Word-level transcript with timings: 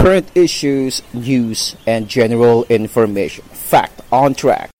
current 0.00 0.30
issues, 0.34 1.02
news, 1.12 1.76
and 1.86 2.08
general 2.08 2.64
information. 2.70 3.44
Fact 3.44 4.00
on 4.10 4.32
track. 4.32 4.70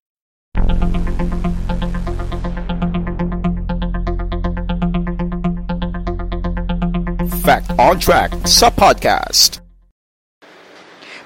Fact 7.45 7.71
on 7.79 7.99
track 8.01 8.31
sub 8.47 8.75
podcast. 8.77 9.61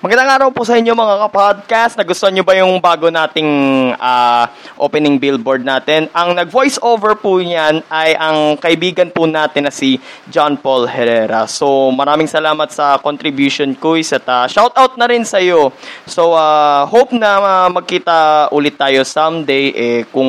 Magandang 0.04 0.36
araw 0.36 0.48
po 0.52 0.68
sa 0.68 0.76
inyo 0.76 0.92
mga 0.92 1.16
kapodcast. 1.16 1.96
Nagustuhan 1.96 2.36
nyo 2.36 2.44
ba 2.44 2.52
yung 2.52 2.76
bago 2.76 3.08
nating 3.08 3.48
uh, 3.96 4.44
opening 4.76 5.16
billboard 5.16 5.64
natin? 5.64 6.12
Ang 6.12 6.36
nag-voice 6.36 6.76
over 6.84 7.16
po 7.16 7.40
niyan 7.40 7.80
ay 7.88 8.12
ang 8.12 8.60
kaibigan 8.60 9.08
po 9.08 9.24
natin 9.24 9.64
na 9.64 9.72
si 9.72 9.96
John 10.28 10.60
Paul 10.60 10.84
Herrera. 10.84 11.48
So 11.48 11.88
maraming 11.88 12.28
salamat 12.28 12.68
sa 12.68 13.00
contribution 13.00 13.72
ko 13.72 13.96
at 13.96 14.28
uh, 14.28 14.44
shout 14.44 14.76
out 14.76 14.92
na 15.00 15.08
rin 15.08 15.24
sa 15.24 15.40
iyo. 15.40 15.72
So 16.04 16.36
uh, 16.36 16.84
hope 16.84 17.16
na 17.16 17.40
uh, 17.40 17.68
magkita 17.72 18.52
ulit 18.52 18.76
tayo 18.76 19.08
someday 19.08 19.72
eh, 19.72 20.00
kung 20.12 20.28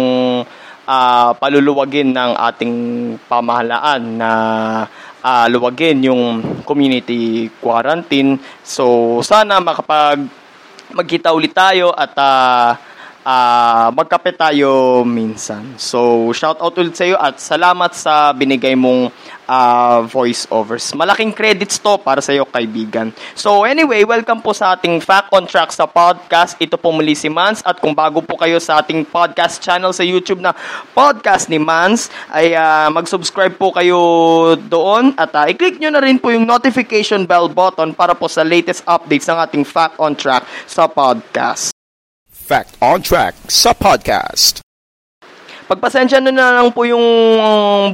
uh, 0.88 1.30
paluluwagin 1.36 2.16
ng 2.16 2.32
ating 2.38 2.76
pamahalaan 3.28 4.02
na 4.24 4.32
uh, 4.88 5.05
luwagin 5.50 6.06
yung 6.06 6.24
community 6.62 7.50
quarantine. 7.58 8.38
So, 8.62 9.18
sana 9.26 9.58
makapag 9.58 10.22
magkita 10.94 11.34
ulit 11.34 11.52
tayo 11.52 11.90
at 11.92 12.14
uh, 12.14 12.78
uh, 13.26 13.90
magkape 13.92 14.32
tayo 14.38 15.02
minsan. 15.04 15.76
So, 15.82 16.30
shout 16.32 16.62
out 16.62 16.78
ulit 16.78 16.94
sa 16.94 17.06
iyo 17.10 17.18
at 17.18 17.42
salamat 17.42 17.92
sa 17.98 18.32
binigay 18.32 18.78
mong 18.78 19.10
uh, 19.50 20.06
voiceovers. 20.06 20.94
Malaking 20.94 21.34
credits 21.34 21.82
to 21.82 21.98
para 21.98 22.22
sa 22.22 22.32
iyo, 22.32 22.46
kaibigan. 22.46 23.10
So, 23.34 23.66
anyway, 23.66 24.06
welcome 24.06 24.40
po 24.40 24.54
sa 24.54 24.78
ating 24.78 25.02
Fact 25.02 25.34
on 25.34 25.50
Track 25.50 25.74
sa 25.74 25.90
podcast. 25.90 26.56
Ito 26.62 26.78
po 26.78 26.94
muli 26.94 27.18
si 27.18 27.28
Mans 27.28 27.66
at 27.66 27.82
kung 27.82 27.98
bago 27.98 28.22
po 28.22 28.38
kayo 28.38 28.62
sa 28.62 28.80
ating 28.80 29.10
podcast 29.10 29.60
channel 29.60 29.92
sa 29.92 30.06
YouTube 30.06 30.40
na 30.40 30.54
Podcast 30.94 31.50
ni 31.50 31.58
Mans, 31.58 32.08
ay 32.30 32.54
uh, 32.54 32.88
mag-subscribe 32.94 33.58
po 33.58 33.74
kayo 33.74 34.00
doon 34.70 35.18
at 35.18 35.34
uh, 35.34 35.50
i-click 35.50 35.82
nyo 35.82 35.90
na 35.92 36.04
rin 36.04 36.22
po 36.22 36.30
yung 36.30 36.46
notification 36.46 37.26
bell 37.26 37.50
button 37.50 37.92
para 37.92 38.14
po 38.14 38.30
sa 38.30 38.46
latest 38.46 38.86
updates 38.86 39.26
ng 39.28 39.38
ating 39.42 39.66
Fact 39.66 39.98
on 39.98 40.14
Track 40.14 40.46
sa 40.70 40.86
podcast. 40.86 41.75
Fact 42.46 42.78
on 42.78 43.02
Track 43.02 43.34
sa 43.50 43.74
podcast. 43.74 44.62
Pagpasensya 45.66 46.22
na 46.22 46.62
lang 46.62 46.70
po 46.70 46.86
yung 46.86 47.02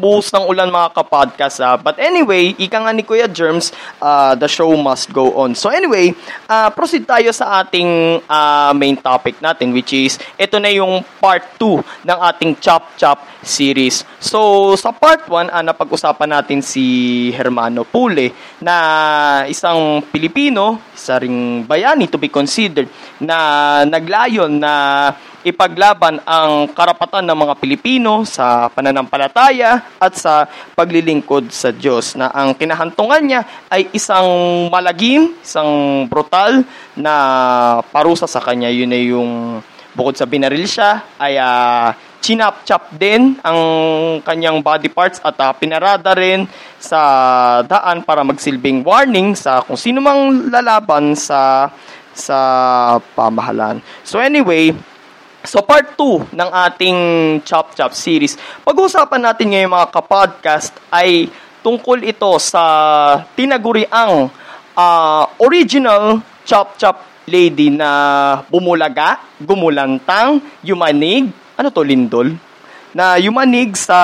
buhos 0.03 0.27
ng 0.35 0.43
ulan 0.43 0.67
mga 0.67 0.91
kapodcast. 0.91 1.63
Uh, 1.63 1.79
but 1.79 1.95
anyway, 2.03 2.51
ika 2.59 2.83
nga 2.83 2.91
ni 2.91 2.99
Kuya 2.99 3.31
Germs, 3.31 3.71
uh, 4.03 4.35
the 4.35 4.51
show 4.51 4.75
must 4.75 5.07
go 5.15 5.39
on. 5.39 5.55
So 5.55 5.71
anyway, 5.71 6.11
uh, 6.51 6.67
proceed 6.75 7.07
tayo 7.07 7.31
sa 7.31 7.63
ating 7.63 8.19
uh, 8.27 8.75
main 8.75 8.99
topic 8.99 9.39
natin 9.39 9.71
which 9.71 9.95
is 9.95 10.19
ito 10.35 10.59
na 10.59 10.67
yung 10.67 10.99
part 11.23 11.47
2 11.55 11.79
ng 12.11 12.17
ating 12.35 12.59
Chop 12.59 12.91
Chop 12.99 13.23
series. 13.39 14.03
So 14.19 14.75
sa 14.75 14.91
part 14.91 15.31
1, 15.31 15.47
uh, 15.47 15.63
napag-usapan 15.63 16.27
natin 16.27 16.59
si 16.59 17.31
Hermano 17.31 17.87
Pule 17.87 18.35
na 18.59 18.75
isang 19.47 20.03
Pilipino, 20.11 20.91
isa 20.91 21.23
ring 21.23 21.63
bayani 21.63 22.11
to 22.11 22.19
be 22.19 22.27
considered 22.27 22.91
na 23.21 23.37
naglayon 23.85 24.57
na 24.57 24.73
ipaglaban 25.41 26.21
ang 26.25 26.69
karapatan 26.73 27.25
ng 27.25 27.37
mga 27.37 27.53
Pilipino 27.57 28.25
sa 28.25 28.69
pananampalataya 28.69 29.97
at 29.97 30.13
sa 30.13 30.45
paglilingkod 30.77 31.49
sa 31.49 31.73
Diyos 31.73 32.13
na 32.17 32.29
ang 32.29 32.53
kinahantungan 32.53 33.21
niya 33.21 33.41
ay 33.69 33.89
isang 33.93 34.29
malagim, 34.69 35.33
isang 35.41 36.05
brutal 36.05 36.61
na 36.97 37.13
parusa 37.89 38.29
sa 38.29 38.41
kanya. 38.41 38.69
Yun 38.69 38.93
ay 38.93 39.03
yung 39.09 39.31
bukod 39.97 40.15
sa 40.15 40.29
binaril 40.29 40.65
siya 40.69 41.17
ay 41.17 41.35
uh, 41.41 41.89
chinap-chop 42.21 42.93
din 42.95 43.33
ang 43.41 43.59
kanyang 44.21 44.61
body 44.61 44.93
parts 44.93 45.17
at 45.25 45.35
uh, 45.41 45.51
pinarada 45.57 46.13
rin 46.13 46.45
sa 46.77 47.01
daan 47.65 48.05
para 48.05 48.21
magsilbing 48.21 48.85
warning 48.85 49.33
sa 49.33 49.65
kung 49.65 49.75
sino 49.75 49.99
mang 49.99 50.53
lalaban 50.53 51.17
sa 51.17 51.67
sa 52.13 52.37
pamahalan. 53.15 53.79
So 54.03 54.19
anyway, 54.19 54.75
So 55.41 55.65
part 55.65 55.97
2 55.97 56.37
ng 56.37 56.49
ating 56.69 56.97
Chop 57.41 57.73
Chop 57.73 57.97
series, 57.97 58.37
pag-uusapan 58.61 59.25
natin 59.25 59.49
ngayon 59.49 59.73
mga 59.73 59.89
kapodcast 59.89 60.77
ay 60.93 61.33
tungkol 61.65 61.97
ito 62.05 62.29
sa 62.37 62.61
tinaguriang 63.33 64.29
uh, 64.77 65.23
original 65.41 66.21
Chop 66.45 66.77
Chop 66.77 67.01
lady 67.25 67.73
na 67.73 67.89
bumulaga, 68.53 69.17
gumulantang, 69.41 70.45
yumanig, 70.61 71.33
ano 71.57 71.73
to 71.73 71.81
lindol? 71.81 72.29
Na 72.93 73.17
yumanig 73.17 73.73
sa 73.73 73.97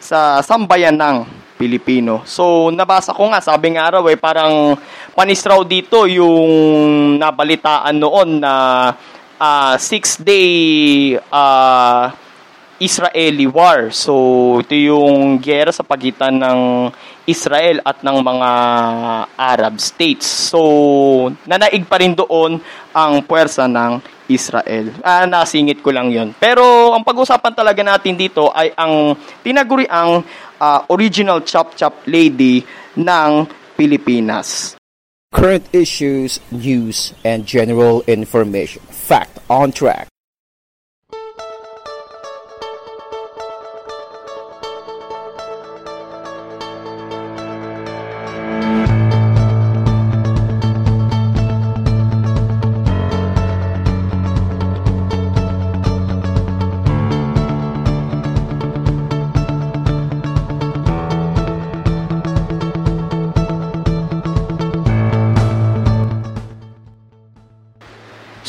sa 0.00 0.40
sambayan 0.40 0.96
ng 0.96 1.41
Pilipino. 1.62 2.26
So, 2.26 2.74
nabasa 2.74 3.14
ko 3.14 3.30
nga, 3.30 3.38
sabi 3.38 3.78
nga 3.78 3.86
araw 3.86 4.10
eh, 4.10 4.18
parang 4.18 4.74
panis 5.14 5.46
raw 5.46 5.62
dito 5.62 6.10
yung 6.10 6.50
nabalitaan 7.22 7.94
noon 7.94 8.42
na 8.42 8.54
uh, 9.38 9.74
six-day 9.78 10.50
uh, 11.30 12.10
Israeli 12.82 13.46
war. 13.46 13.94
So, 13.94 14.58
ito 14.58 14.74
yung 14.74 15.38
gera 15.38 15.70
sa 15.70 15.86
pagitan 15.86 16.42
ng 16.42 16.90
Israel 17.30 17.78
at 17.86 18.02
ng 18.02 18.18
mga 18.18 18.50
Arab 19.38 19.78
states. 19.78 20.26
So, 20.26 21.30
nanaig 21.46 21.86
pa 21.86 22.02
rin 22.02 22.18
doon 22.18 22.58
ang 22.90 23.22
puwersa 23.22 23.70
ng 23.70 24.02
Israel. 24.26 24.90
Ah, 25.06 25.24
nasingit 25.30 25.78
ko 25.78 25.94
lang 25.94 26.10
yon. 26.10 26.34
Pero, 26.34 26.90
ang 26.90 27.06
pag-usapan 27.06 27.54
talaga 27.54 27.86
natin 27.86 28.18
dito 28.18 28.50
ay 28.50 28.74
ang 28.74 29.14
tinaguriang 29.46 30.26
uh, 30.58 30.80
original 30.90 31.46
chop-chop 31.46 32.02
lady 32.10 32.66
ng 32.98 33.46
Pilipinas. 33.78 34.74
Current 35.32 35.64
issues, 35.72 36.44
news, 36.52 37.16
and 37.24 37.48
general 37.48 38.04
information. 38.04 38.84
Fact 38.92 39.40
on 39.48 39.72
track. 39.72 40.11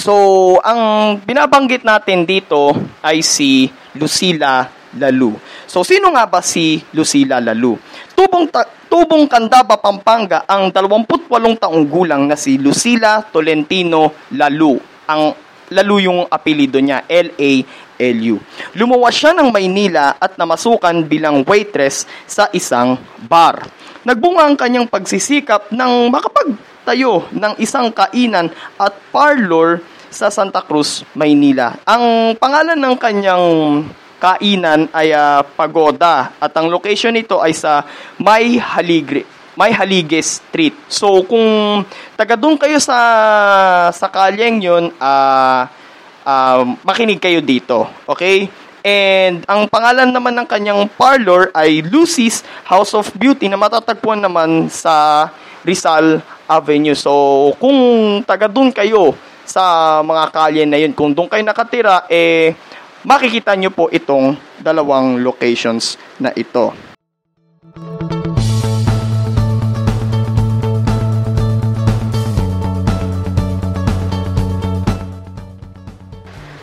So, 0.04 0.60
ang 0.60 1.16
binabanggit 1.24 1.88
natin 1.88 2.28
dito 2.28 2.76
ay 3.00 3.24
si 3.24 3.72
Lucila 3.96 4.68
Lalu. 5.00 5.32
So, 5.64 5.88
sino 5.88 6.12
nga 6.12 6.28
ba 6.28 6.44
si 6.44 6.84
Lucila 6.92 7.40
Lalu? 7.40 7.80
Tubong, 8.12 8.52
ta- 8.52 8.68
tubong 8.92 9.32
Candaba, 9.32 9.80
Pampanga, 9.80 10.44
ang 10.44 10.76
28 10.76 11.56
taong 11.56 11.88
gulang 11.88 12.28
na 12.28 12.36
si 12.36 12.60
Lucila 12.60 13.24
Tolentino 13.32 14.28
Lalu. 14.36 14.76
Ang 15.08 15.40
Lalu 15.72 16.12
yung 16.12 16.28
apelido 16.28 16.84
niya, 16.84 17.08
L-A-L-U. 17.08 18.36
Lumuwas 18.76 19.16
siya 19.16 19.32
ng 19.32 19.56
Maynila 19.56 20.20
at 20.20 20.36
namasukan 20.36 21.08
bilang 21.08 21.48
waitress 21.48 22.04
sa 22.28 22.52
isang 22.52 23.00
bar. 23.32 23.64
Nagbunga 24.04 24.52
ang 24.52 24.60
kanyang 24.60 24.92
pagsisikap 24.92 25.72
ng 25.72 26.12
makapagtayo 26.12 27.32
ng 27.32 27.56
isang 27.64 27.88
kainan 27.96 28.52
at 28.76 28.92
parlor 29.16 29.80
sa 30.14 30.30
Santa 30.30 30.62
Cruz, 30.62 31.02
Maynila. 31.18 31.82
Ang 31.90 32.38
pangalan 32.38 32.78
ng 32.78 32.96
kanyang 33.02 33.46
kainan 34.22 34.88
ay 34.94 35.12
uh, 35.12 35.44
Pagoda 35.44 36.38
at 36.40 36.54
ang 36.56 36.72
location 36.72 37.12
nito 37.12 37.42
ay 37.44 37.52
sa 37.52 37.84
May 38.22 38.56
Haligre 38.56 39.28
may 39.54 39.70
Halige 39.70 40.18
Street. 40.22 40.74
So 40.90 41.22
kung 41.30 41.46
taga 42.18 42.34
doon 42.34 42.58
kayo 42.58 42.82
sa 42.82 42.98
sa 43.94 44.10
kalyeng 44.10 44.58
'yon, 44.58 44.90
uh, 44.98 45.70
uh, 46.26 46.62
makinig 46.82 47.22
kayo 47.22 47.38
dito. 47.38 47.86
Okay? 48.10 48.50
And 48.84 49.48
ang 49.48 49.72
pangalan 49.72 50.12
naman 50.12 50.36
ng 50.36 50.48
kanyang 50.50 50.82
parlor 51.00 51.56
ay 51.56 51.80
Lucy's 51.88 52.44
House 52.68 52.92
of 52.92 53.08
Beauty 53.16 53.48
na 53.48 53.56
matatagpuan 53.56 54.20
naman 54.20 54.68
sa 54.68 55.30
Rizal 55.64 56.20
Avenue. 56.50 56.98
So 56.98 57.54
kung 57.62 57.78
taga 58.28 58.52
doon 58.52 58.76
kayo 58.76 59.16
sa 59.44 60.00
mga 60.04 60.24
kalye 60.32 60.64
na 60.66 60.80
yun. 60.80 60.96
Kung 60.96 61.12
doon 61.12 61.28
kayo 61.28 61.44
nakatira, 61.44 62.08
eh, 62.08 62.56
makikita 63.04 63.56
nyo 63.56 63.72
po 63.72 63.92
itong 63.92 64.36
dalawang 64.60 65.20
locations 65.20 66.00
na 66.20 66.32
ito. 66.36 66.72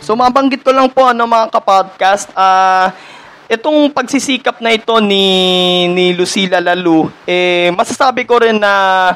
So 0.00 0.19
mabanggit 0.19 0.67
ko 0.67 0.75
lang 0.75 0.91
po 0.91 1.06
ano 1.06 1.23
mga 1.23 1.55
kapodcast, 1.55 2.35
ah 2.35 2.91
uh, 2.91 3.11
itong 3.47 3.94
pagsisikap 3.94 4.59
na 4.59 4.75
ito 4.75 4.91
ni 4.99 5.87
ni 5.87 6.15
Lucila 6.19 6.59
Lalu, 6.59 7.06
eh 7.31 7.71
masasabi 7.71 8.26
ko 8.26 8.43
rin 8.43 8.59
na 8.59 9.15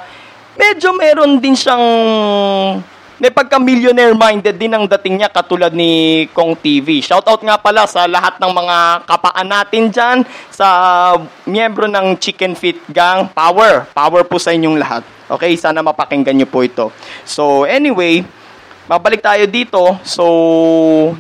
medyo 0.55 0.94
meron 0.94 1.43
din 1.43 1.58
siyang 1.58 1.82
may 3.24 3.32
pagka-millionaire 3.32 4.12
minded 4.12 4.52
din 4.60 4.76
ang 4.76 4.84
dating 4.84 5.16
niya 5.16 5.32
katulad 5.32 5.72
ni 5.72 6.28
Kong 6.36 6.52
TV. 6.60 7.00
Shoutout 7.00 7.40
nga 7.40 7.56
pala 7.56 7.88
sa 7.88 8.04
lahat 8.04 8.36
ng 8.36 8.52
mga 8.52 8.76
kapaan 9.08 9.48
natin 9.48 9.88
dyan, 9.88 10.28
sa 10.52 10.68
miyembro 11.48 11.88
ng 11.88 12.20
Chicken 12.20 12.52
Fit 12.52 12.76
Gang. 12.92 13.32
Power! 13.32 13.88
Power 13.96 14.28
po 14.28 14.36
sa 14.36 14.52
inyong 14.52 14.76
lahat. 14.76 15.08
Okay, 15.24 15.56
sana 15.56 15.80
mapakinggan 15.80 16.36
niyo 16.36 16.44
po 16.52 16.68
ito. 16.68 16.92
So, 17.24 17.64
anyway, 17.64 18.28
Babalik 18.84 19.25
tayo 19.25 19.48
dito. 19.48 19.96
So, 20.04 20.25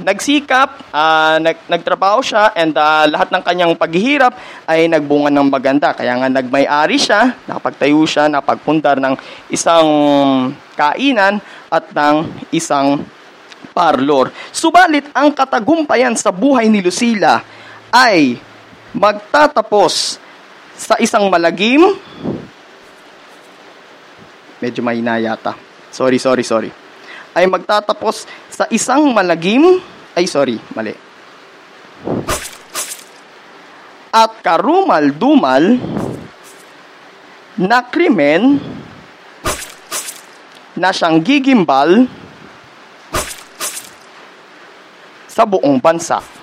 nagsikap, 0.04 0.84
uh, 0.92 1.40
nag, 1.40 1.64
nagtrabaho 1.64 2.20
siya, 2.20 2.52
and 2.52 2.76
uh, 2.76 3.08
lahat 3.08 3.32
ng 3.32 3.40
kanyang 3.40 3.72
paghihirap 3.72 4.36
ay 4.68 4.84
nagbunga 4.84 5.32
ng 5.32 5.48
maganda. 5.48 5.96
Kaya 5.96 6.12
nga 6.20 6.28
nagmay-ari 6.28 7.00
siya, 7.00 7.32
nakapagtayo 7.48 8.04
siya, 8.04 8.28
napagpundar 8.28 9.00
ng 9.00 9.16
isang 9.48 9.88
kainan 10.76 11.40
at 11.72 11.88
ng 11.88 12.28
isang 12.52 13.00
parlor. 13.72 14.28
Subalit, 14.52 15.08
ang 15.16 15.32
katagumpayan 15.32 16.12
sa 16.20 16.28
buhay 16.28 16.68
ni 16.68 16.84
Lucila 16.84 17.40
ay 17.88 18.36
magtatapos 18.92 20.20
sa 20.76 21.00
isang 21.00 21.32
malagim, 21.32 21.96
medyo 24.60 24.84
mahina 24.84 25.16
yata. 25.16 25.56
Sorry, 25.88 26.20
sorry, 26.20 26.44
sorry 26.44 26.83
ay 27.34 27.50
magtatapos 27.50 28.30
sa 28.46 28.64
isang 28.70 29.10
malagim, 29.10 29.82
ay 30.14 30.24
sorry, 30.30 30.56
mali. 30.72 30.94
At 34.14 34.38
karumal-dumal 34.46 35.82
na 37.58 37.78
krimen 37.90 38.62
na 40.78 40.94
siyang 40.94 41.18
gigimbal 41.22 42.06
sa 45.26 45.42
buong 45.42 45.82
bansa. 45.82 46.33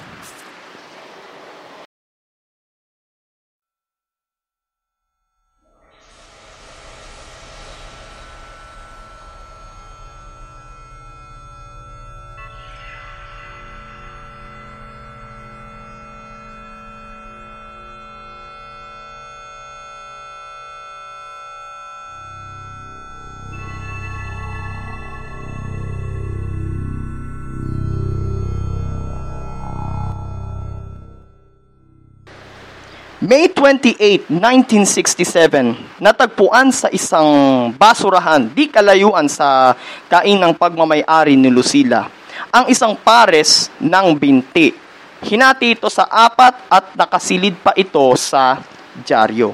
May 33.22 33.54
28, 33.54 34.34
1967, 34.34 36.02
natagpuan 36.02 36.74
sa 36.74 36.90
isang 36.90 37.30
basurahan 37.70 38.50
di 38.50 38.66
kalayuan 38.66 39.30
sa 39.30 39.78
kainang 40.10 40.58
pagmamayari 40.58 41.38
ni 41.38 41.54
Lucila 41.54 42.10
ang 42.50 42.66
isang 42.66 42.98
pares 42.98 43.70
ng 43.78 44.18
binti. 44.18 44.74
Hinati 45.22 45.78
ito 45.78 45.86
sa 45.86 46.10
apat 46.10 46.66
at 46.66 46.98
nakasilid 46.98 47.62
pa 47.62 47.78
ito 47.78 48.02
sa 48.18 48.58
dyaryo. 49.06 49.54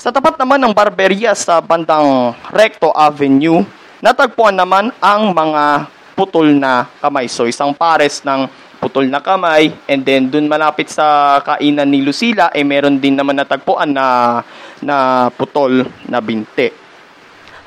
Sa 0.00 0.08
tapat 0.08 0.40
naman 0.40 0.64
ng 0.64 0.72
barberya 0.72 1.36
sa 1.36 1.60
bandang 1.60 2.32
Recto 2.48 2.96
Avenue, 2.96 3.60
natagpuan 4.00 4.56
naman 4.56 4.88
ang 5.04 5.36
mga 5.36 5.84
putol 6.16 6.56
na 6.56 6.88
kamay. 6.98 7.28
So 7.28 7.44
isang 7.44 7.76
pares 7.76 8.24
ng 8.24 8.48
putol 8.82 9.06
na 9.06 9.22
kamay, 9.22 9.70
and 9.86 10.02
then 10.02 10.26
dun 10.26 10.50
malapit 10.50 10.90
sa 10.90 11.38
kainan 11.38 11.86
ni 11.86 12.02
Lucila, 12.02 12.50
eh 12.50 12.66
meron 12.66 12.98
din 12.98 13.14
naman 13.14 13.38
natagpuan 13.38 13.94
na, 13.94 14.42
na 14.82 15.30
putol 15.30 15.86
na 16.10 16.18
binte. 16.18 16.74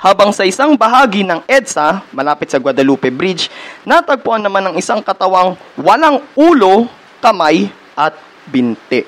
Habang 0.03 0.35
sa 0.35 0.43
isang 0.43 0.75
bahagi 0.75 1.23
ng 1.23 1.47
EDSA, 1.47 2.03
malapit 2.11 2.51
sa 2.51 2.59
Guadalupe 2.59 3.07
Bridge, 3.15 3.47
natagpuan 3.87 4.43
naman 4.43 4.67
ng 4.67 4.75
isang 4.75 4.99
katawang 4.99 5.55
walang 5.79 6.19
ulo, 6.35 6.91
kamay 7.23 7.71
at 7.95 8.19
binte. 8.51 9.07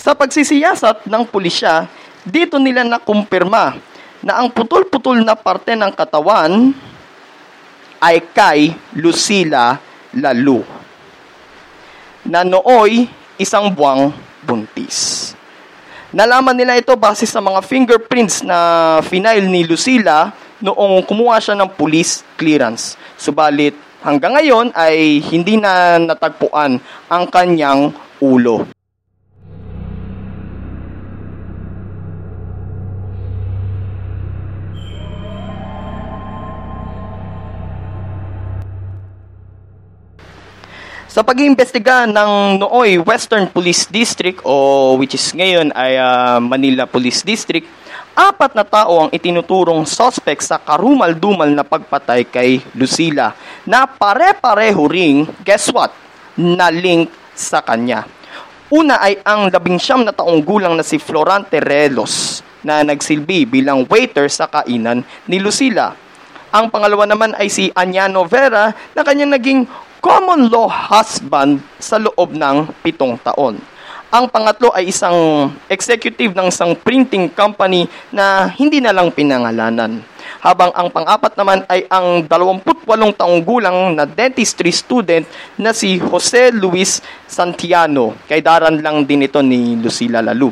Sa 0.00 0.16
pagsisiyasat 0.16 1.04
ng 1.04 1.28
pulisya, 1.28 1.84
dito 2.24 2.56
nila 2.56 2.88
nakumpirma 2.88 3.76
na 4.24 4.40
ang 4.40 4.48
putol-putol 4.48 5.20
na 5.20 5.36
parte 5.36 5.76
ng 5.76 5.92
katawan 5.92 6.72
ay 8.00 8.24
kay 8.32 8.72
Lucila 8.96 9.89
Lalu 10.16 10.62
na 12.26 12.44
nooy 12.44 13.08
isang 13.40 13.72
buwang 13.72 14.12
buntis. 14.44 15.32
Nalaman 16.10 16.58
nila 16.58 16.74
ito 16.74 16.92
base 16.98 17.22
sa 17.22 17.38
mga 17.38 17.62
fingerprints 17.62 18.42
na 18.42 18.98
final 19.06 19.38
ni 19.46 19.62
Lucila 19.62 20.34
noong 20.58 21.06
kumuha 21.06 21.38
siya 21.38 21.54
ng 21.54 21.70
police 21.78 22.26
clearance. 22.34 22.98
Subalit 23.14 23.78
hanggang 24.02 24.34
ngayon 24.34 24.74
ay 24.74 25.22
hindi 25.30 25.54
na 25.56 26.02
natagpuan 26.02 26.82
ang 27.06 27.24
kanyang 27.30 27.94
ulo. 28.18 28.79
Sa 41.10 41.26
pag-iimbestiga 41.26 42.06
ng 42.06 42.62
Nooy 42.62 43.02
Western 43.02 43.50
Police 43.50 43.90
District 43.90 44.38
o 44.46 44.94
which 44.94 45.18
is 45.18 45.34
ngayon 45.34 45.74
ay 45.74 45.98
uh, 45.98 46.38
Manila 46.38 46.86
Police 46.86 47.26
District, 47.26 47.66
apat 48.14 48.54
na 48.54 48.62
tao 48.62 48.94
ang 49.02 49.10
itinuturong 49.10 49.82
suspect 49.90 50.46
sa 50.46 50.62
karumal-dumal 50.62 51.50
na 51.50 51.66
pagpatay 51.66 52.30
kay 52.30 52.62
Lucila 52.78 53.34
na 53.66 53.90
pare-pareho 53.90 54.86
ring, 54.86 55.26
guess 55.42 55.66
what, 55.74 55.90
na 56.38 56.70
link 56.70 57.10
sa 57.34 57.58
kanya. 57.58 58.06
Una 58.70 59.02
ay 59.02 59.18
ang 59.26 59.50
labing 59.50 59.82
siyam 59.82 60.06
na 60.06 60.14
taong 60.14 60.46
gulang 60.46 60.78
na 60.78 60.86
si 60.86 60.94
Florante 61.02 61.58
Relos 61.58 62.38
na 62.62 62.86
nagsilbi 62.86 63.50
bilang 63.50 63.82
waiter 63.90 64.30
sa 64.30 64.46
kainan 64.46 65.02
ni 65.26 65.42
Lucila. 65.42 65.90
Ang 66.54 66.70
pangalawa 66.70 67.02
naman 67.02 67.34
ay 67.34 67.50
si 67.50 67.66
Anyano 67.74 68.22
Vera 68.30 68.70
na 68.94 69.02
kanyang 69.02 69.34
naging 69.34 69.89
common 70.00 70.48
law 70.48 70.66
husband 70.66 71.60
sa 71.76 72.00
loob 72.00 72.32
ng 72.32 72.72
pitong 72.80 73.20
taon. 73.20 73.60
Ang 74.10 74.26
pangatlo 74.26 74.74
ay 74.74 74.90
isang 74.90 75.46
executive 75.70 76.34
ng 76.34 76.50
isang 76.50 76.74
printing 76.74 77.30
company 77.30 77.86
na 78.10 78.50
hindi 78.58 78.82
na 78.82 78.90
lang 78.90 79.14
pinangalanan. 79.14 80.02
Habang 80.42 80.74
ang 80.74 80.90
pang-apat 80.90 81.38
naman 81.38 81.62
ay 81.70 81.86
ang 81.86 82.26
28 82.26 82.66
taong 83.14 83.38
gulang 83.46 83.94
na 83.94 84.02
dentistry 84.02 84.74
student 84.74 85.22
na 85.54 85.70
si 85.70 86.02
Jose 86.02 86.50
Luis 86.50 86.98
Santiano. 87.30 88.18
Kay 88.26 88.42
daran 88.42 88.82
lang 88.82 89.06
din 89.06 89.30
ito 89.30 89.38
ni 89.46 89.78
Lucila 89.78 90.18
Lalu. 90.18 90.50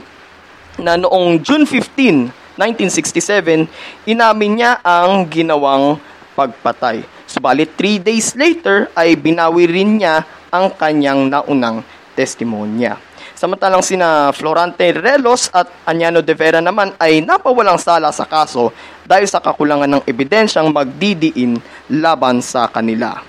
Na 0.78 0.95
noong 0.95 1.43
June 1.43 1.67
15, 1.67 2.31
1967, 2.55 3.67
inamin 4.07 4.55
niya 4.55 4.78
ang 4.87 5.26
ginawang 5.26 5.99
pagpatay. 6.38 7.18
Subalit 7.29 7.77
3 7.77 8.01
days 8.01 8.33
later 8.33 8.89
ay 8.97 9.13
binawi 9.13 9.69
rin 9.69 10.01
niya 10.01 10.25
ang 10.49 10.73
kanyang 10.73 11.29
naunang 11.29 11.85
testimonya. 12.17 12.97
Samantalang 13.37 13.85
sina 13.85 14.33
Florante 14.35 14.91
Relos 14.91 15.53
at 15.55 15.71
Anyano 15.87 16.25
de 16.25 16.35
Vera 16.35 16.59
naman 16.59 16.97
ay 16.99 17.23
napawalang 17.23 17.79
sala 17.79 18.11
sa 18.11 18.27
kaso 18.27 18.73
dahil 19.07 19.29
sa 19.31 19.39
kakulangan 19.39 19.87
ng 19.87 20.03
ebidensyang 20.09 20.73
magdidiin 20.73 21.61
laban 21.93 22.43
sa 22.43 22.67
kanila. 22.67 23.23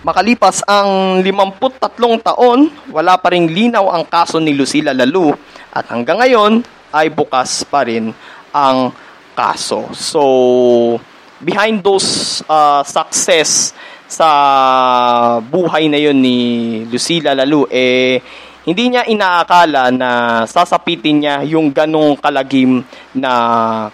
Makalipas 0.00 0.64
ang 0.64 1.20
53 1.20 2.24
taon, 2.24 2.72
wala 2.88 3.20
pa 3.20 3.36
ring 3.36 3.44
linaw 3.44 3.92
ang 3.92 4.08
kaso 4.08 4.40
ni 4.40 4.56
Lucila 4.56 4.96
Lalu 4.96 5.28
at 5.76 5.92
hanggang 5.92 6.16
ngayon 6.24 6.64
ay 6.88 7.12
bukas 7.12 7.68
pa 7.68 7.84
rin 7.84 8.08
ang 8.48 8.96
kaso. 9.36 9.92
So, 9.92 10.22
behind 11.36 11.84
those 11.84 12.40
uh, 12.48 12.80
success 12.80 13.76
sa 14.08 14.28
buhay 15.44 15.92
na 15.92 16.00
yon 16.00 16.16
ni 16.16 16.38
Lucila 16.88 17.36
Lalu, 17.36 17.68
eh, 17.68 18.24
hindi 18.64 18.96
niya 18.96 19.04
inaakala 19.04 19.92
na 19.92 20.10
sasapitin 20.48 21.20
niya 21.20 21.44
yung 21.44 21.76
ganong 21.76 22.16
kalagim 22.16 22.84
na 23.12 23.32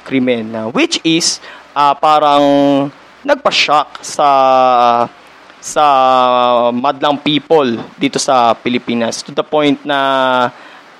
krimen 0.07 0.71
which 0.71 1.03
is 1.03 1.43
uh, 1.75 1.95
parang 1.99 2.47
nagpa-shock 3.27 4.07
sa 4.07 4.29
sa 5.61 5.85
madlang 6.71 7.19
people 7.21 7.81
dito 7.97 8.21
sa 8.21 8.55
Pilipinas 8.55 9.25
to 9.25 9.33
the 9.33 9.43
point 9.43 9.81
na 9.83 9.99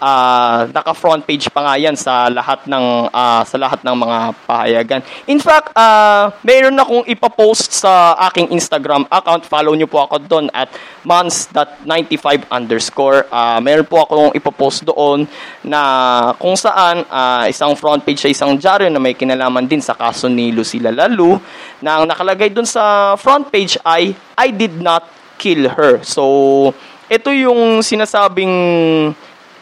uh, 0.07 0.59
naka 0.71 0.95
front 0.95 1.27
page 1.27 1.51
pa 1.51 1.67
nga 1.67 1.75
yan 1.75 1.99
sa 1.99 2.31
lahat 2.31 2.63
ng 2.71 3.11
uh, 3.11 3.43
sa 3.43 3.57
lahat 3.59 3.83
ng 3.83 3.97
mga 3.99 4.19
pahayagan. 4.47 5.01
In 5.27 5.43
fact, 5.43 5.75
uh, 5.75 6.31
mayroon 6.47 6.79
akong 6.79 7.03
ipa-post 7.11 7.75
sa 7.75 8.15
aking 8.31 8.55
Instagram 8.55 9.11
account. 9.11 9.43
Follow 9.43 9.75
niyo 9.75 9.91
po 9.91 10.07
ako 10.07 10.23
doon 10.23 10.47
at 10.55 10.71
months.95 11.03 12.47
underscore. 12.55 13.27
Uh, 13.29 13.59
mayroon 13.59 13.89
po 13.89 14.07
akong 14.07 14.31
ipa-post 14.39 14.87
doon 14.87 15.27
na 15.67 15.81
kung 16.39 16.55
saan 16.55 17.03
uh, 17.11 17.45
isang 17.51 17.75
front 17.75 18.07
page 18.07 18.23
sa 18.23 18.31
isang 18.31 18.55
dyaryo 18.55 18.87
na 18.87 19.03
may 19.03 19.19
kinalaman 19.19 19.67
din 19.67 19.83
sa 19.83 19.99
kaso 19.99 20.31
ni 20.31 20.55
Lucila 20.55 20.95
Lalu 20.95 21.39
na 21.83 21.99
ang 22.01 22.05
nakalagay 22.07 22.53
doon 22.55 22.69
sa 22.69 23.15
front 23.19 23.51
page 23.51 23.75
ay 23.83 24.15
I 24.39 24.49
did 24.55 24.79
not 24.79 25.09
kill 25.37 25.69
her. 25.69 26.01
So, 26.01 26.25
ito 27.07 27.31
yung 27.31 27.85
sinasabing 27.87 28.55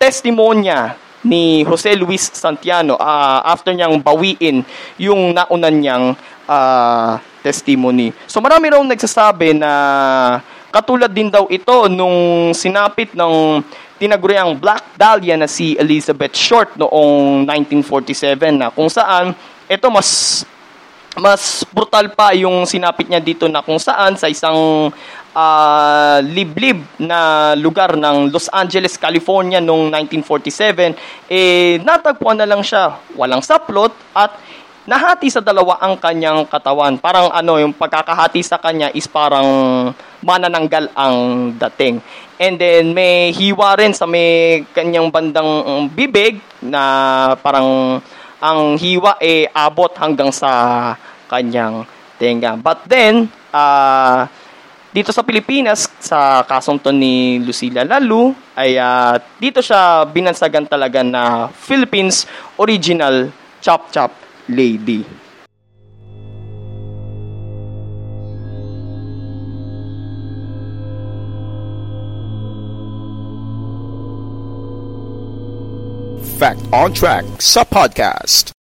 testimonya 0.05 1.01
ni 1.25 1.65
Jose 1.65 1.97
Luis 1.97 2.29
Santiano 2.29 3.01
uh, 3.01 3.41
after 3.41 3.73
niyang 3.73 3.97
bawiin 4.05 4.61
yung 5.01 5.33
naunan 5.33 5.73
niyang 5.81 6.05
uh, 6.45 7.17
testimony. 7.41 8.13
So 8.29 8.45
marami 8.45 8.69
raw 8.69 8.85
nagsasabi 8.85 9.57
na 9.57 9.73
katulad 10.69 11.09
din 11.09 11.33
daw 11.33 11.49
ito 11.49 11.89
nung 11.89 12.53
sinapit 12.53 13.17
ng 13.17 13.65
tinaguriang 13.97 14.53
Black 14.61 14.93
Dahlia 15.01 15.41
na 15.41 15.49
si 15.49 15.73
Elizabeth 15.81 16.37
Short 16.37 16.77
noong 16.77 17.49
1947 17.49 18.61
na 18.61 18.69
kung 18.69 18.93
saan 18.93 19.33
ito 19.65 19.89
mas 19.89 20.45
mas 21.17 21.65
brutal 21.73 22.13
pa 22.13 22.37
yung 22.37 22.69
sinapit 22.69 23.09
niya 23.09 23.25
dito 23.25 23.49
na 23.49 23.65
kung 23.65 23.81
saan 23.81 24.21
sa 24.21 24.29
isang 24.29 24.93
uh, 25.35 26.19
liblib 26.23 26.81
na 27.03 27.53
lugar 27.59 27.99
ng 27.99 28.31
Los 28.31 28.47
Angeles, 28.49 28.97
California 28.97 29.59
noong 29.59 29.91
1947, 29.91 31.29
eh 31.29 31.77
natagpuan 31.83 32.39
na 32.39 32.49
lang 32.49 32.63
siya, 32.63 32.97
walang 33.19 33.43
saplot 33.43 33.93
at 34.15 34.39
nahati 34.85 35.33
sa 35.33 35.43
dalawa 35.43 35.81
ang 35.81 35.99
kanyang 35.99 36.47
katawan. 36.47 36.97
Parang 37.01 37.33
ano, 37.33 37.59
yung 37.59 37.75
pagkakahati 37.75 38.41
sa 38.45 38.61
kanya 38.61 38.93
is 38.93 39.11
parang 39.11 39.91
manananggal 40.23 40.93
ang 40.97 41.17
dating. 41.59 42.01
And 42.39 42.59
then 42.59 42.93
may 42.93 43.33
hiwa 43.33 43.79
rin 43.79 43.95
sa 43.97 44.05
may 44.05 44.63
kanyang 44.75 45.09
bandang 45.09 45.89
bibig 45.93 46.43
na 46.61 46.83
parang 47.41 48.01
ang 48.45 48.77
hiwa 48.77 49.17
eh 49.25 49.49
abot 49.49 49.89
hanggang 49.97 50.29
sa 50.29 50.93
kanyang 51.31 51.89
tenga. 52.21 52.61
But 52.61 52.85
then, 52.85 53.33
uh, 53.55 54.29
dito 54.95 55.11
sa 55.11 55.27
Pilipinas, 55.27 55.91
sa 55.99 56.47
kasong 56.47 56.79
to 56.79 56.95
ni 56.95 57.43
Lucila 57.43 57.83
Lalu, 57.83 58.31
ay 58.55 58.79
uh, 58.79 59.19
dito 59.43 59.59
siya 59.59 60.07
binansagan 60.07 60.71
talaga 60.71 61.03
na 61.03 61.51
Philippines 61.51 62.31
original 62.63 63.35
Chop 63.59 63.91
Chop 63.91 64.15
Lady. 64.47 65.03
Fact 76.39 76.63
on 76.71 76.95
Track 76.95 77.27
sa 77.43 77.67
podcast. 77.67 78.54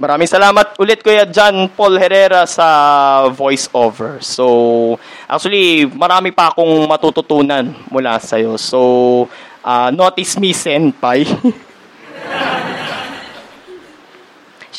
Maraming 0.00 0.24
salamat 0.24 0.80
ulit 0.80 1.04
Kuya 1.04 1.28
John 1.28 1.68
Paul 1.76 2.00
Herrera 2.00 2.48
sa 2.48 3.28
voiceover. 3.36 4.16
So, 4.24 4.96
actually, 5.28 5.84
marami 5.92 6.32
pa 6.32 6.48
akong 6.48 6.88
matututunan 6.88 7.68
mula 7.92 8.16
sa 8.16 8.40
iyo. 8.40 8.56
So, 8.56 9.28
uh, 9.60 9.92
notice 9.92 10.40
me, 10.40 10.56
Senpai. 10.56 11.28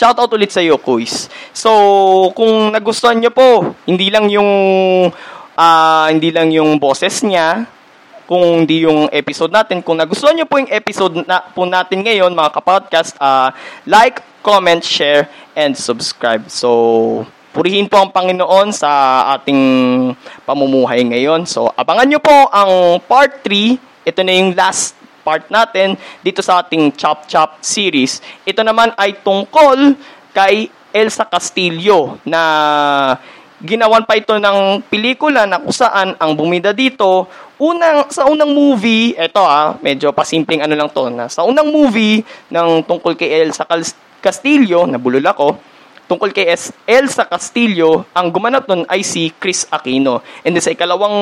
Shout 0.01 0.17
out 0.17 0.33
ulit 0.33 0.49
sa 0.49 0.65
iyo, 0.65 0.81
Kuis. 0.81 1.29
So, 1.53 1.69
kung 2.33 2.73
nagustuhan 2.73 3.21
niyo 3.21 3.29
po, 3.29 3.77
hindi 3.85 4.09
lang 4.09 4.25
yung 4.25 4.49
uh, 5.53 6.05
hindi 6.09 6.33
lang 6.33 6.49
yung 6.49 6.81
boses 6.81 7.21
niya, 7.21 7.69
kung 8.31 8.63
hindi 8.63 8.88
yung 8.88 9.11
episode 9.11 9.51
natin. 9.51 9.83
Kung 9.83 10.00
nagustuhan 10.00 10.31
niyo 10.31 10.47
po 10.47 10.55
yung 10.55 10.71
episode 10.71 11.27
na 11.27 11.43
po 11.51 11.67
natin 11.67 12.00
ngayon, 12.00 12.31
mga 12.31 12.55
kapodcast, 12.55 13.19
uh, 13.19 13.51
like, 13.83 14.23
comment, 14.39 14.79
share, 14.79 15.27
and 15.51 15.75
subscribe. 15.75 16.47
So, 16.47 17.27
purihin 17.51 17.91
po 17.91 18.00
ang 18.00 18.15
Panginoon 18.15 18.71
sa 18.71 18.88
ating 19.35 19.59
pamumuhay 20.47 21.03
ngayon. 21.11 21.43
So, 21.43 21.75
abangan 21.75 22.07
nyo 22.07 22.23
po 22.23 22.47
ang 22.55 23.03
part 23.03 23.43
3. 23.43 24.07
Ito 24.07 24.23
na 24.23 24.31
yung 24.31 24.55
last 24.55 24.95
part 25.27 25.51
natin 25.51 26.00
dito 26.23 26.39
sa 26.39 26.63
ating 26.63 26.95
Chop 26.95 27.27
Chop 27.27 27.59
series. 27.59 28.23
Ito 28.47 28.63
naman 28.63 28.95
ay 28.95 29.19
tungkol 29.19 30.00
kay 30.31 30.71
Elsa 30.95 31.27
Castillo 31.27 32.15
na 32.23 32.41
ginawan 33.61 34.03
pa 34.05 34.17
ito 34.17 34.35
ng 34.35 34.81
pelikula 34.89 35.45
na 35.45 35.61
kung 35.61 35.73
saan 35.73 36.17
ang 36.17 36.33
bumida 36.33 36.73
dito 36.73 37.29
unang 37.61 38.09
sa 38.09 38.25
unang 38.25 38.49
movie, 38.49 39.13
eto 39.13 39.45
ah, 39.45 39.77
medyo 39.85 40.09
pasimpleng 40.09 40.65
ano 40.65 40.73
lang 40.73 40.89
to 40.89 41.13
na 41.13 41.29
sa 41.29 41.45
unang 41.45 41.69
movie 41.69 42.25
ng 42.49 42.81
tungkol 42.89 43.13
kay 43.13 43.45
Elsa 43.45 43.69
Castillo, 44.17 44.89
nabulol 44.89 45.21
ako, 45.21 45.61
tungkol 46.09 46.33
kay 46.33 46.49
Elsa 46.89 47.23
Castillo, 47.29 48.09
ang 48.17 48.33
gumanap 48.33 48.65
nun 48.65 48.81
ay 48.89 49.05
si 49.05 49.29
Chris 49.37 49.69
Aquino. 49.69 50.25
And 50.41 50.57
then 50.57 50.65
sa 50.65 50.73
ikalawang 50.73 51.15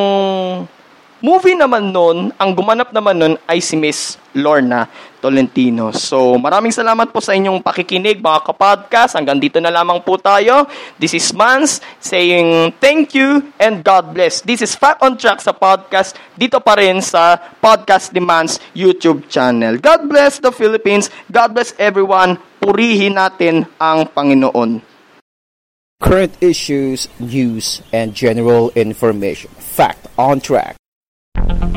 movie 1.20 1.56
naman 1.56 1.92
nun, 1.92 2.32
ang 2.36 2.52
gumanap 2.56 2.92
naman 2.96 3.16
nun 3.20 3.36
ay 3.48 3.60
si 3.60 3.76
Miss 3.76 4.16
Lorna 4.36 4.88
Tolentino. 5.20 5.92
So, 5.92 6.40
maraming 6.40 6.72
salamat 6.72 7.12
po 7.12 7.20
sa 7.20 7.36
inyong 7.36 7.60
pakikinig, 7.60 8.24
mga 8.24 8.40
kapodcast. 8.48 9.20
Hanggang 9.20 9.40
dito 9.40 9.60
na 9.60 9.72
lamang 9.72 10.00
po 10.00 10.16
tayo. 10.16 10.66
This 10.96 11.16
is 11.16 11.28
Mans 11.36 11.84
saying 12.00 12.80
thank 12.80 13.12
you 13.14 13.52
and 13.60 13.84
God 13.84 14.16
bless. 14.16 14.42
This 14.42 14.64
is 14.64 14.74
Fact 14.74 15.04
on 15.04 15.20
Track 15.20 15.44
sa 15.44 15.52
podcast. 15.52 16.16
Dito 16.40 16.64
pa 16.64 16.80
rin 16.80 17.04
sa 17.04 17.36
Podcast 17.60 18.16
Demands 18.16 18.64
YouTube 18.72 19.28
channel. 19.28 19.76
God 19.76 20.08
bless 20.08 20.40
the 20.40 20.56
Philippines. 20.56 21.12
God 21.28 21.52
bless 21.52 21.76
everyone. 21.76 22.40
Purihin 22.64 23.20
natin 23.20 23.68
ang 23.76 24.08
Panginoon. 24.08 24.88
Current 26.00 26.32
issues, 26.40 27.12
news, 27.20 27.84
and 27.92 28.16
general 28.16 28.72
information. 28.72 29.52
Fact 29.60 30.08
on 30.16 30.40
Track 30.40 30.80
Thank 31.36 31.64
you 31.64 31.69